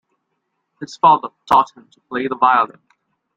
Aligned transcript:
His 0.79 0.97
father 0.97 1.27
taught 1.47 1.75
him 1.77 1.87
to 1.91 1.99
play 2.09 2.27
the 2.27 2.35
violin. 2.35 2.81